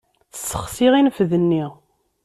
[0.33, 1.63] Ssexsiɣ infed-nni.